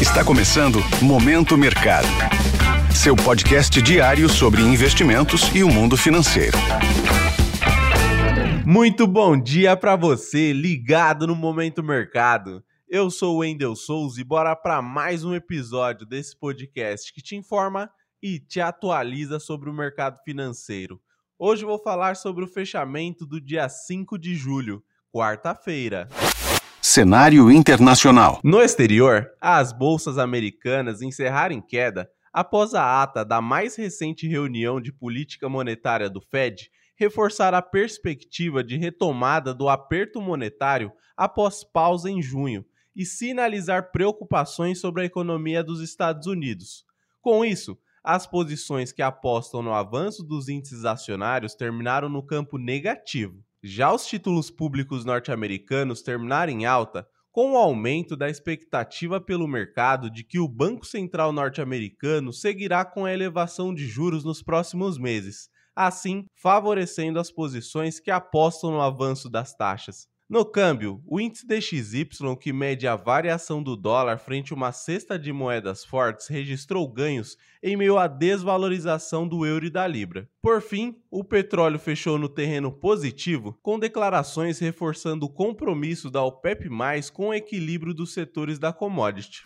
Está 0.00 0.24
começando 0.24 0.78
Momento 1.02 1.58
Mercado. 1.58 2.06
Seu 2.94 3.16
podcast 3.16 3.82
diário 3.82 4.28
sobre 4.28 4.62
investimentos 4.62 5.52
e 5.52 5.64
o 5.64 5.68
mundo 5.68 5.96
financeiro. 5.96 6.56
Muito 8.64 9.08
bom 9.08 9.36
dia 9.36 9.76
para 9.76 9.96
você, 9.96 10.52
ligado 10.52 11.26
no 11.26 11.34
Momento 11.34 11.82
Mercado. 11.82 12.64
Eu 12.88 13.10
sou 13.10 13.34
o 13.34 13.38
Wendel 13.38 13.74
Souza 13.74 14.20
e 14.20 14.24
bora 14.24 14.54
para 14.54 14.80
mais 14.80 15.24
um 15.24 15.34
episódio 15.34 16.06
desse 16.06 16.38
podcast 16.38 17.12
que 17.12 17.20
te 17.20 17.34
informa 17.34 17.90
e 18.22 18.38
te 18.38 18.60
atualiza 18.60 19.40
sobre 19.40 19.68
o 19.68 19.74
mercado 19.74 20.20
financeiro. 20.24 21.00
Hoje 21.36 21.64
vou 21.64 21.78
falar 21.82 22.14
sobre 22.14 22.44
o 22.44 22.48
fechamento 22.48 23.26
do 23.26 23.40
dia 23.40 23.68
5 23.68 24.16
de 24.16 24.36
julho, 24.36 24.80
quarta-feira. 25.12 26.08
Cenário 26.98 27.48
internacional. 27.48 28.40
No 28.42 28.60
exterior, 28.60 29.30
as 29.40 29.72
bolsas 29.72 30.18
americanas 30.18 31.00
encerraram 31.00 31.54
em 31.54 31.60
queda 31.60 32.10
após 32.32 32.74
a 32.74 33.00
ata 33.00 33.24
da 33.24 33.40
mais 33.40 33.76
recente 33.76 34.26
reunião 34.26 34.80
de 34.80 34.92
política 34.92 35.48
monetária 35.48 36.10
do 36.10 36.20
Fed 36.20 36.68
reforçar 36.96 37.54
a 37.54 37.62
perspectiva 37.62 38.64
de 38.64 38.76
retomada 38.76 39.54
do 39.54 39.68
aperto 39.68 40.20
monetário 40.20 40.90
após 41.16 41.62
pausa 41.62 42.10
em 42.10 42.20
junho 42.20 42.66
e 42.96 43.06
sinalizar 43.06 43.92
preocupações 43.92 44.80
sobre 44.80 45.02
a 45.02 45.04
economia 45.04 45.62
dos 45.62 45.80
Estados 45.80 46.26
Unidos. 46.26 46.84
Com 47.22 47.44
isso, 47.44 47.78
as 48.02 48.26
posições 48.26 48.90
que 48.90 49.02
apostam 49.02 49.62
no 49.62 49.72
avanço 49.72 50.24
dos 50.24 50.48
índices 50.48 50.84
acionários 50.84 51.54
terminaram 51.54 52.08
no 52.08 52.24
campo 52.24 52.58
negativo. 52.58 53.44
Já 53.62 53.92
os 53.92 54.06
títulos 54.06 54.50
públicos 54.50 55.04
norte-americanos 55.04 56.00
terminaram 56.00 56.52
em 56.52 56.64
alta, 56.64 57.08
com 57.32 57.52
o 57.52 57.56
aumento 57.56 58.16
da 58.16 58.30
expectativa 58.30 59.20
pelo 59.20 59.48
mercado 59.48 60.08
de 60.08 60.22
que 60.22 60.38
o 60.38 60.48
Banco 60.48 60.86
Central 60.86 61.32
norte-americano 61.32 62.32
seguirá 62.32 62.84
com 62.84 63.04
a 63.04 63.12
elevação 63.12 63.74
de 63.74 63.86
juros 63.86 64.24
nos 64.24 64.42
próximos 64.42 64.96
meses, 64.96 65.50
assim 65.74 66.24
favorecendo 66.34 67.18
as 67.18 67.32
posições 67.32 67.98
que 67.98 68.12
apostam 68.12 68.70
no 68.70 68.80
avanço 68.80 69.28
das 69.28 69.54
taxas. 69.54 70.08
No 70.30 70.44
câmbio, 70.44 71.00
o 71.06 71.18
índice 71.18 71.46
DXY, 71.46 72.06
que 72.38 72.52
mede 72.52 72.86
a 72.86 72.94
variação 72.94 73.62
do 73.62 73.74
dólar 73.74 74.18
frente 74.18 74.52
a 74.52 74.56
uma 74.56 74.72
cesta 74.72 75.18
de 75.18 75.32
moedas 75.32 75.86
fortes, 75.86 76.28
registrou 76.28 76.86
ganhos 76.86 77.38
em 77.62 77.78
meio 77.78 77.96
à 77.96 78.06
desvalorização 78.06 79.26
do 79.26 79.46
euro 79.46 79.64
e 79.64 79.70
da 79.70 79.86
libra. 79.86 80.28
Por 80.42 80.60
fim, 80.60 80.96
o 81.10 81.24
petróleo 81.24 81.78
fechou 81.78 82.18
no 82.18 82.28
terreno 82.28 82.70
positivo, 82.70 83.58
com 83.62 83.78
declarações 83.78 84.58
reforçando 84.58 85.24
o 85.24 85.30
compromisso 85.30 86.10
da 86.10 86.22
OPEP+, 86.22 86.68
com 87.10 87.28
o 87.28 87.34
equilíbrio 87.34 87.94
dos 87.94 88.12
setores 88.12 88.58
da 88.58 88.70
commodity. 88.70 89.44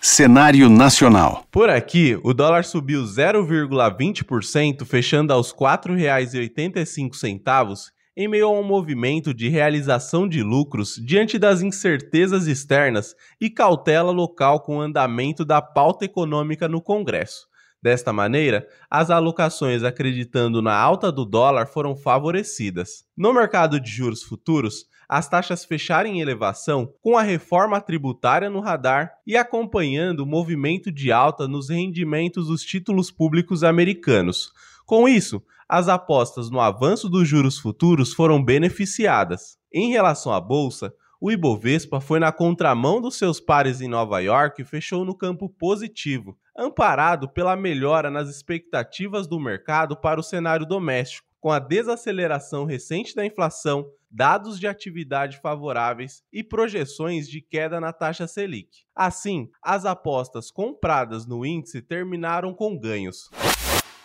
Cenário 0.00 0.68
nacional. 0.68 1.44
Por 1.52 1.70
aqui, 1.70 2.18
o 2.24 2.34
dólar 2.34 2.64
subiu 2.64 3.04
0,20%, 3.04 4.84
fechando 4.84 5.32
aos 5.32 5.52
R$ 5.52 5.58
4,85 5.58 7.92
em 8.16 8.28
meio 8.28 8.46
a 8.46 8.50
um 8.50 8.62
movimento 8.62 9.32
de 9.32 9.48
realização 9.48 10.28
de 10.28 10.42
lucros 10.42 10.94
diante 11.04 11.38
das 11.38 11.62
incertezas 11.62 12.46
externas 12.46 13.14
e 13.40 13.48
cautela 13.48 14.10
local 14.10 14.60
com 14.60 14.78
o 14.78 14.80
andamento 14.80 15.44
da 15.44 15.62
pauta 15.62 16.04
econômica 16.04 16.68
no 16.68 16.82
Congresso. 16.82 17.48
Desta 17.82 18.12
maneira, 18.12 18.66
as 18.90 19.10
alocações 19.10 19.82
acreditando 19.82 20.60
na 20.60 20.76
alta 20.76 21.10
do 21.10 21.24
dólar 21.24 21.66
foram 21.66 21.96
favorecidas. 21.96 23.04
No 23.16 23.32
mercado 23.32 23.80
de 23.80 23.90
juros 23.90 24.22
futuros, 24.22 24.84
as 25.08 25.28
taxas 25.28 25.64
fecharam 25.64 26.08
em 26.08 26.20
elevação 26.20 26.92
com 27.02 27.16
a 27.16 27.22
reforma 27.22 27.80
tributária 27.80 28.50
no 28.50 28.60
radar 28.60 29.12
e 29.26 29.36
acompanhando 29.36 30.20
o 30.20 30.26
movimento 30.26 30.92
de 30.92 31.10
alta 31.10 31.48
nos 31.48 31.70
rendimentos 31.70 32.48
dos 32.48 32.62
títulos 32.62 33.10
públicos 33.10 33.64
americanos. 33.64 34.52
Com 34.86 35.08
isso, 35.08 35.42
as 35.68 35.88
apostas 35.88 36.50
no 36.50 36.60
avanço 36.60 37.08
dos 37.08 37.26
juros 37.26 37.58
futuros 37.58 38.12
foram 38.12 38.44
beneficiadas. 38.44 39.58
Em 39.72 39.90
relação 39.90 40.32
à 40.32 40.40
bolsa, 40.40 40.92
o 41.20 41.30
Ibovespa 41.30 42.00
foi 42.00 42.18
na 42.18 42.32
contramão 42.32 42.98
dos 42.98 43.18
seus 43.18 43.38
pares 43.38 43.82
em 43.82 43.88
Nova 43.88 44.20
York 44.20 44.62
e 44.62 44.64
fechou 44.64 45.04
no 45.04 45.14
campo 45.14 45.50
positivo, 45.50 46.38
amparado 46.56 47.28
pela 47.28 47.54
melhora 47.54 48.10
nas 48.10 48.30
expectativas 48.30 49.26
do 49.26 49.38
mercado 49.38 49.94
para 49.94 50.18
o 50.18 50.22
cenário 50.22 50.64
doméstico, 50.64 51.28
com 51.38 51.52
a 51.52 51.58
desaceleração 51.58 52.64
recente 52.64 53.14
da 53.14 53.24
inflação, 53.24 53.86
dados 54.10 54.58
de 54.58 54.66
atividade 54.66 55.38
favoráveis 55.40 56.22
e 56.32 56.42
projeções 56.42 57.28
de 57.28 57.42
queda 57.42 57.78
na 57.78 57.92
taxa 57.92 58.26
Selic. 58.26 58.84
Assim, 58.96 59.50
as 59.62 59.84
apostas 59.84 60.50
compradas 60.50 61.26
no 61.26 61.44
índice 61.44 61.82
terminaram 61.82 62.54
com 62.54 62.78
ganhos 62.78 63.30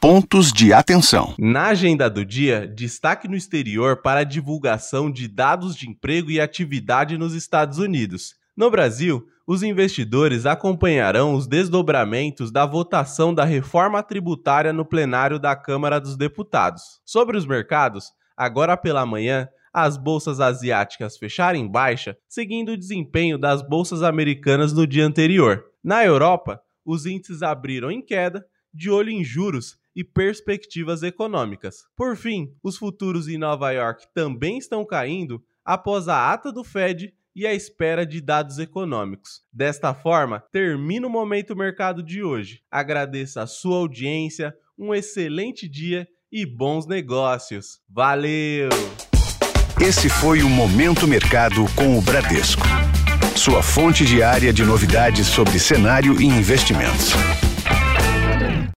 pontos 0.00 0.52
de 0.52 0.72
atenção. 0.72 1.34
Na 1.38 1.68
agenda 1.68 2.08
do 2.08 2.24
dia, 2.24 2.66
destaque 2.66 3.26
no 3.26 3.34
exterior 3.34 4.02
para 4.02 4.20
a 4.20 4.24
divulgação 4.24 5.10
de 5.10 5.26
dados 5.26 5.74
de 5.74 5.88
emprego 5.88 6.30
e 6.30 6.40
atividade 6.40 7.16
nos 7.16 7.34
Estados 7.34 7.78
Unidos. 7.78 8.34
No 8.56 8.70
Brasil, 8.70 9.26
os 9.46 9.62
investidores 9.62 10.44
acompanharão 10.44 11.34
os 11.34 11.46
desdobramentos 11.46 12.50
da 12.50 12.66
votação 12.66 13.32
da 13.32 13.44
reforma 13.44 14.02
tributária 14.02 14.72
no 14.72 14.84
plenário 14.84 15.38
da 15.38 15.56
Câmara 15.56 16.00
dos 16.00 16.16
Deputados. 16.16 17.00
Sobre 17.04 17.36
os 17.36 17.46
mercados, 17.46 18.12
agora 18.36 18.76
pela 18.76 19.06
manhã, 19.06 19.48
as 19.72 19.96
bolsas 19.96 20.40
asiáticas 20.40 21.16
fecharam 21.16 21.58
em 21.58 21.68
baixa, 21.68 22.16
seguindo 22.28 22.72
o 22.72 22.78
desempenho 22.78 23.38
das 23.38 23.62
bolsas 23.62 24.02
americanas 24.02 24.72
no 24.72 24.86
dia 24.86 25.06
anterior. 25.06 25.64
Na 25.82 26.04
Europa, 26.04 26.60
os 26.84 27.06
índices 27.06 27.42
abriram 27.42 27.90
em 27.90 28.02
queda, 28.02 28.44
de 28.72 28.90
olho 28.90 29.10
em 29.10 29.24
juros 29.24 29.78
e 29.96 30.04
perspectivas 30.04 31.02
econômicas. 31.02 31.86
Por 31.96 32.14
fim, 32.14 32.52
os 32.62 32.76
futuros 32.76 33.26
em 33.26 33.38
Nova 33.38 33.72
York 33.72 34.06
também 34.14 34.58
estão 34.58 34.84
caindo 34.84 35.42
após 35.64 36.06
a 36.06 36.30
ata 36.30 36.52
do 36.52 36.62
Fed 36.62 37.14
e 37.34 37.46
a 37.46 37.54
espera 37.54 38.06
de 38.06 38.20
dados 38.20 38.58
econômicos. 38.58 39.42
Desta 39.52 39.94
forma, 39.94 40.44
termina 40.52 41.06
o 41.06 41.10
Momento 41.10 41.56
Mercado 41.56 42.02
de 42.02 42.22
hoje. 42.22 42.60
Agradeço 42.70 43.40
a 43.40 43.46
sua 43.46 43.78
audiência, 43.78 44.54
um 44.78 44.94
excelente 44.94 45.68
dia 45.68 46.06
e 46.30 46.44
bons 46.46 46.86
negócios. 46.86 47.80
Valeu! 47.88 48.68
Esse 49.80 50.08
foi 50.08 50.42
o 50.42 50.48
Momento 50.48 51.06
Mercado 51.06 51.66
com 51.74 51.98
o 51.98 52.02
Bradesco. 52.02 52.66
Sua 53.34 53.62
fonte 53.62 54.04
diária 54.06 54.50
de 54.50 54.64
novidades 54.64 55.26
sobre 55.26 55.58
cenário 55.58 56.20
e 56.20 56.24
investimentos. 56.24 57.12